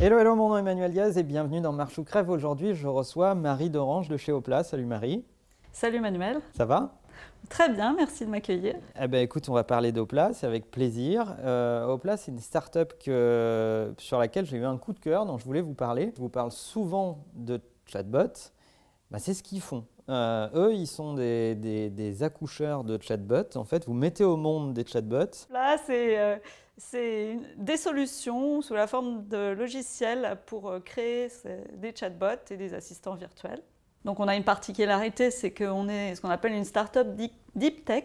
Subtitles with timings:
[0.00, 2.28] Hello, hello, mon nom est Emmanuel Diaz et bienvenue dans Marche ou Crève.
[2.28, 4.64] Aujourd'hui, je reçois Marie d'Orange de chez Opla.
[4.64, 5.24] Salut Marie.
[5.72, 6.40] Salut Manuel.
[6.56, 6.94] Ça va?
[7.48, 8.74] Très bien, merci de m'accueillir.
[9.00, 11.36] Eh ben, écoute, on va parler d'Opla, c'est avec plaisir.
[11.44, 15.38] Euh, Opla, c'est une start-up que, sur laquelle j'ai eu un coup de cœur, dont
[15.38, 16.12] je voulais vous parler.
[16.16, 18.50] Je vous parle souvent de chatbots.
[19.10, 19.84] Bah, c'est ce qu'ils font.
[20.08, 23.56] Euh, eux, ils sont des, des, accoucheurs de chatbots.
[23.56, 25.46] En fait, vous mettez au monde des chatbots.
[25.50, 31.28] Là, c'est euh, des solutions sous la forme de logiciels pour euh, créer
[31.74, 33.62] des chatbots et des assistants virtuels.
[34.04, 37.06] Donc on a une particularité, c'est qu'on est ce qu'on appelle une startup
[37.54, 38.04] deep tech.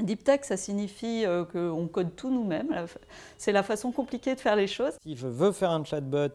[0.00, 2.86] Deep tech, ça signifie euh, qu'on code tout nous-mêmes.
[3.38, 4.94] C'est la façon compliquée de faire les choses.
[5.02, 6.32] Si je veux faire un chatbot,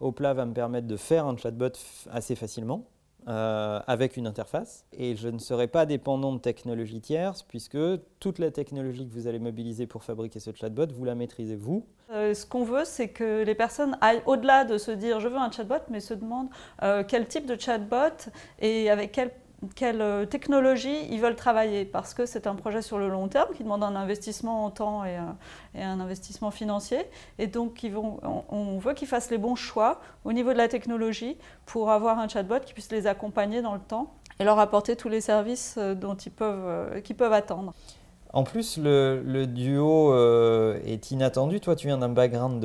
[0.00, 1.72] Opla va me permettre de faire un chatbot
[2.10, 2.84] assez facilement.
[3.28, 4.86] Euh, avec une interface.
[4.90, 7.76] Et je ne serai pas dépendant de technologies tierces, puisque
[8.20, 11.84] toute la technologie que vous allez mobiliser pour fabriquer ce chatbot, vous la maîtrisez vous.
[12.10, 15.36] Euh, ce qu'on veut, c'est que les personnes aillent au-delà de se dire je veux
[15.36, 16.48] un chatbot, mais se demandent
[16.82, 18.30] euh, quel type de chatbot
[18.60, 19.30] et avec quel
[19.74, 23.52] quelle euh, technologie ils veulent travailler parce que c'est un projet sur le long terme
[23.54, 25.36] qui demande un investissement en temps et un,
[25.74, 27.00] et un investissement financier.
[27.38, 27.84] Et donc,
[28.50, 32.28] on, veut qu'ils fassent les bons choix au niveau de la technologie pour avoir un
[32.28, 35.94] chatbot qui puisse les accompagner dans le temps et leur apporter tous les services euh,
[35.94, 37.74] dont ils peuvent, euh, qu'ils peuvent attendre.
[38.32, 40.14] En plus, le, duo
[40.84, 41.60] est inattendu.
[41.60, 42.62] Toi, tu viens d'un background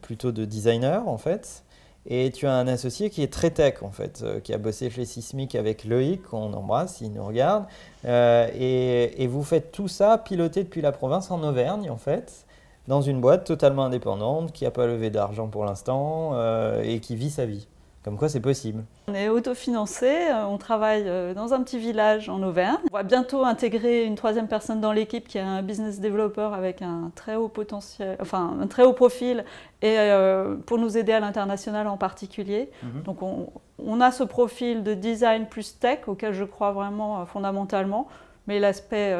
[0.00, 1.64] plutôt de designer, en fait.
[2.06, 4.90] Et tu as un associé qui est très tech, en fait, euh, qui a bossé
[4.90, 7.64] chez Sismic avec Loïc, qu'on embrasse, il nous regarde.
[8.04, 12.46] Euh, et, vous faites tout ça piloté depuis la province en Auvergne, en fait,
[12.88, 17.14] dans une boîte totalement indépendante, qui n'a pas levé d'argent pour l'instant euh, et qui
[17.14, 17.68] vit sa vie.
[18.04, 18.84] Comme quoi c'est possible.
[19.06, 22.80] On est autofinancé, euh, on travaille euh, dans un petit village en Auvergne.
[22.90, 26.82] On va bientôt intégrer une troisième personne dans l'équipe qui est un business developer avec
[26.82, 29.44] un très haut potentiel, enfin un très haut profil
[29.82, 32.70] et euh, pour nous aider à l'international en particulier.
[32.82, 33.02] Mhm.
[33.04, 38.08] Donc on, a ce profil de design plus tech auquel je crois vraiment fondamentalement,
[38.48, 39.16] mais l'aspect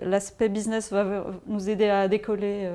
[0.00, 2.70] l'aspect business va nous aider à décoller.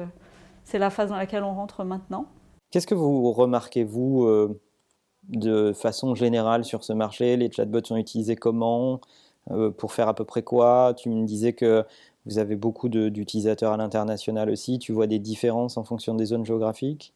[0.63, 2.25] c'est la phase dans laquelle on rentre maintenant.
[2.71, 4.27] Qu'est-ce que vous remarquez, vous
[5.23, 7.37] de façon générale sur ce marché?
[7.37, 9.01] Les chatbots sont utilisés comment?
[9.51, 10.93] Euh, Pour faire à peu près quoi?
[10.97, 11.85] Tu me disais que
[12.25, 14.79] vous avez beaucoup d'utilisateurs à l'international aussi.
[14.79, 17.13] Tu vois des différences en fonction des zones géographiques?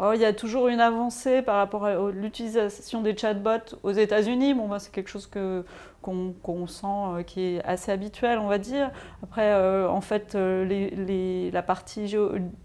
[0.00, 4.54] Oh, il y a toujours une avancée par rapport à l'utilisation des chatbots aux États-Unis.
[4.54, 5.28] Bon, bah, c'est quelque chose
[6.02, 8.90] qu'on sent euh, qui est assez habituel, on va dire.
[9.22, 12.08] Après, euh, en fait, euh, la partie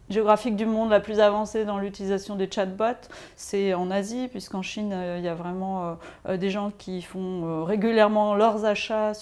[0.09, 4.95] géographique du monde la plus avancée dans l'utilisation des chatbots, c'est en Asie, puisqu'en Chine,
[5.17, 5.97] il y a vraiment
[6.29, 9.13] des gens qui font régulièrement leurs achats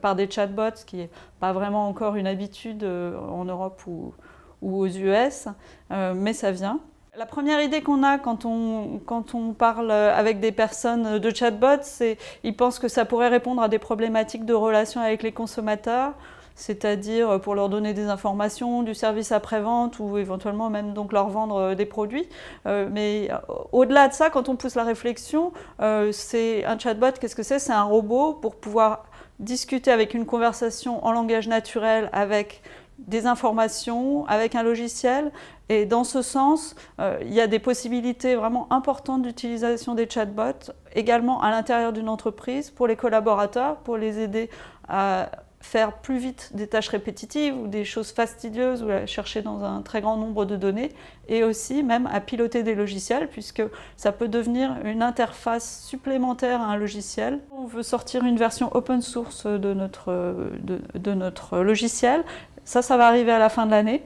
[0.00, 4.14] par des chatbots, ce qui n'est pas vraiment encore une habitude en Europe ou,
[4.62, 5.48] ou aux US,
[5.90, 6.80] mais ça vient.
[7.18, 11.82] La première idée qu'on a quand on, quand on parle avec des personnes de chatbot,
[11.82, 16.12] c'est qu'ils pensent que ça pourrait répondre à des problématiques de relation avec les consommateurs,
[16.54, 21.74] c'est-à-dire pour leur donner des informations, du service après-vente ou éventuellement même donc leur vendre
[21.74, 22.28] des produits.
[22.66, 23.30] Euh, mais
[23.72, 27.58] au-delà de ça, quand on pousse la réflexion, euh, c'est un chatbot, qu'est-ce que c'est?
[27.58, 29.06] C'est un robot pour pouvoir
[29.40, 32.62] discuter avec une conversation en langage naturel avec
[32.98, 35.30] des informations avec un logiciel.
[35.68, 40.72] Et dans ce sens, euh, il y a des possibilités vraiment importantes d'utilisation des chatbots,
[40.94, 44.50] également à l'intérieur d'une entreprise, pour les collaborateurs, pour les aider
[44.88, 49.64] à faire plus vite des tâches répétitives ou des choses fastidieuses ou à chercher dans
[49.64, 50.92] un très grand nombre de données
[51.28, 53.62] et aussi même à piloter des logiciels puisque
[53.96, 57.40] ça peut devenir une interface supplémentaire à un logiciel.
[57.50, 62.24] On veut sortir une version open source de notre, de, de notre logiciel
[62.68, 64.02] ça, ça va arriver à la fin de l'année.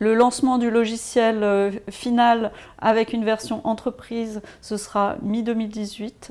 [0.00, 6.30] Le lancement du logiciel euh, final avec une version entreprise, ce sera mi-2018.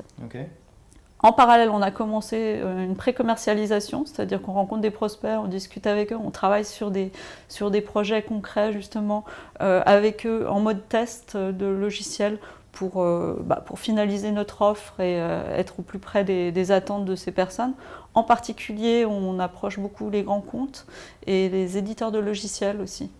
[1.22, 5.86] En parallèle, on a commencé euh, une pré-commercialisation, c'est-à-dire qu'on rencontre des prospects, on discute
[5.86, 7.12] avec eux, on travaille sur des,
[7.48, 9.24] sur des projets concrets justement
[9.62, 12.38] euh, avec eux en mode test de logiciel
[12.72, 13.04] pour,
[13.40, 17.74] bah, pour finaliser notre offre et être au plus près des attentes de ces personnes.
[18.14, 20.86] En particulier, on approche beaucoup les grands comptes
[21.26, 23.10] et les éditeurs de logiciels aussi,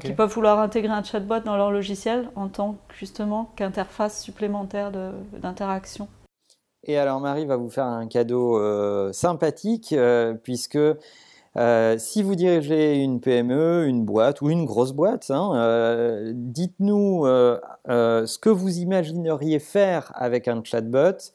[0.00, 4.92] qui peuvent vouloir intégrer un chatbot dans leur logiciel en tant justement qu'interface supplémentaire
[5.40, 6.08] d'interaction.
[6.84, 10.78] Et alors Marie va vous faire un cadeau euh, sympathique euh, puisque
[11.56, 18.38] euh, si vous dirigez une PME, une boîte ou une grosse boîte, hein, dites-nous ce
[18.38, 21.32] que vous imagineriez faire avec un chatbot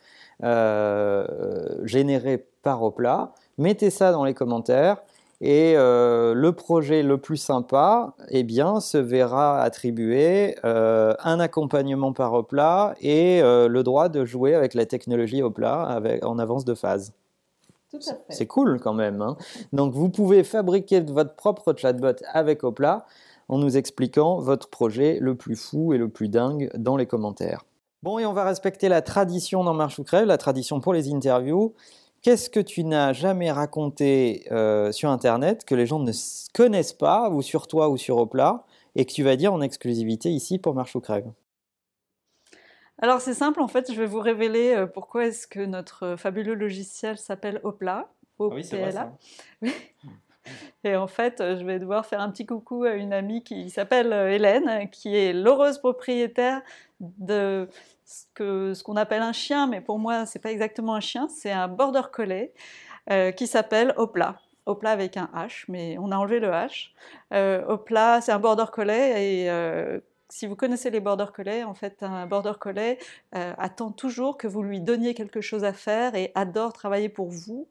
[1.86, 3.32] généré par Opla.
[3.58, 4.98] Mettez ça dans les commentaires
[5.40, 12.12] Et euh, le projet le plus sympa, eh bien, se verra attribuer euh, un accompagnement
[12.12, 16.74] par Opla et euh, le droit de jouer avec la technologie Opla en avance de
[16.74, 17.14] phase.
[18.30, 19.22] C'est cool quand même.
[19.22, 19.38] Hein.
[19.74, 23.06] Donc vous pouvez fabriquer votre propre chatbot avec Opla
[23.48, 27.66] en nous expliquant votre projet le plus fou et le plus dingue dans les commentaires.
[28.04, 31.12] Bon, et on va respecter la tradition dans Marche ou Crève, la tradition pour les
[31.12, 31.74] interviews.
[32.22, 36.12] Qu'est-ce que tu n'as jamais raconté euh, sur Internet que les gens ne
[36.54, 38.66] connaissent pas, ou sur toi ou sur Opla,
[38.96, 41.32] et que tu vas dire en exclusivité ici pour Marche ou Crève?
[43.02, 46.56] Alors c'est simple, en fait, je vais vous révéler euh, pourquoi est-ce que notre fabuleux
[46.56, 48.10] logiciel s'appelle Opla.
[48.38, 49.10] O -P -L -A.
[49.62, 49.72] oui,
[50.84, 54.14] Et en fait, je vais devoir faire un petit coucou à une amie qui s'appelle
[54.14, 56.62] euh, Hélène, qui est l'heureuse propriétaire
[57.00, 57.68] de
[58.06, 61.68] ce qu'on appelle un chien, mais pour moi, c'est pas exactement un chien, c'est un
[61.68, 62.50] border collie
[63.12, 64.40] euh, qui s'appelle Opla.
[64.68, 66.92] Opla avec un H, mais on a enlevé le H.
[67.34, 69.50] Euh, Opla, c'est un border collie et
[70.36, 72.98] si vous connaissez les border collies, en fait, un border collie
[73.32, 77.70] attend toujours que vous lui donniez quelque chose à faire et adore travailler pour vous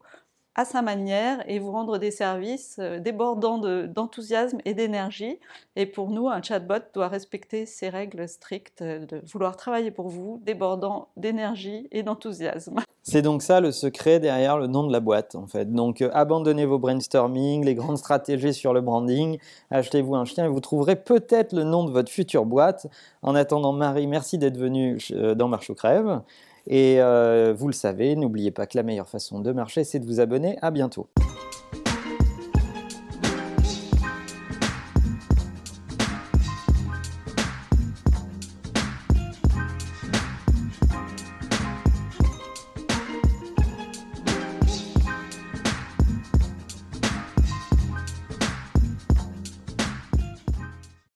[0.55, 3.57] à sa manière et vous rendre des services euh, débordants
[3.87, 5.39] d'enthousiasme et d'énergie.
[5.75, 10.41] Et pour nous, un chatbot doit respecter ces règles strictes de vouloir travailler pour vous,
[10.43, 12.81] débordant d'énergie et d'enthousiasme.
[13.07, 15.71] C'est donc ça le secret derrière le nom de la boîte en fait.
[15.71, 19.37] Donc euh, abandonnez vos brainstorming, les grandes stratégies sur le branding,
[19.69, 22.87] achetez-vous un chien et vous trouverez peut-être le nom de votre future boîte.
[23.21, 26.21] En attendant Marie, merci d'être venue euh, dans Marche ou Crève.
[26.67, 30.05] Et euh, vous le savez, n'oubliez pas que la meilleure façon de marcher, c'est de
[30.05, 30.57] vous abonner.
[30.61, 31.07] À bientôt.